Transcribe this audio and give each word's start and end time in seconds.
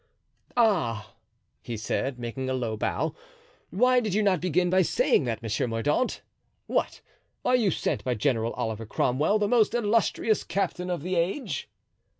"Ah!" 0.57 1.13
he 1.61 1.77
said, 1.77 2.17
making 2.17 2.49
a 2.49 2.55
low 2.55 2.75
bow, 2.75 3.13
"why 3.69 3.99
did 3.99 4.15
you 4.15 4.23
not 4.23 4.41
begin 4.41 4.67
by 4.71 4.81
saying 4.81 5.25
that, 5.25 5.43
Monsieur 5.43 5.67
Mordaunt? 5.67 6.23
What! 6.65 7.01
are 7.45 7.55
you 7.55 7.69
sent 7.69 8.03
by 8.03 8.15
General 8.15 8.53
Oliver 8.53 8.87
Cromwell, 8.87 9.37
the 9.37 9.47
most 9.47 9.75
illustrious 9.75 10.43
captain 10.43 10.89
of 10.89 11.03
the 11.03 11.15
age?" 11.17 11.69